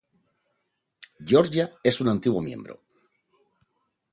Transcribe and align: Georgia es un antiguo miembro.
Georgia 1.23 1.69
es 1.83 2.01
un 2.01 2.07
antiguo 2.09 2.41
miembro. 2.41 2.81